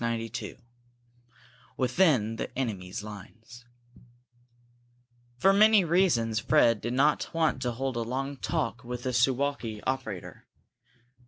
[0.03, 0.57] CHAPTER VIII
[1.77, 3.65] WITHIN THE ENEMY'S LINES
[5.37, 9.79] For many reasons Fred did not want to hold a long talk with the Suwalki
[9.85, 10.47] operator.